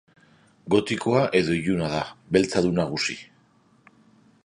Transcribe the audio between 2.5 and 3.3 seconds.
du nagusi.